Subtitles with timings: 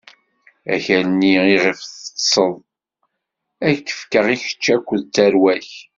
[0.73, 2.53] Akal-nni iɣef teṭṭṣeḍ,
[3.67, 5.69] ad t-fkeɣ i kečč akked tarwa-k.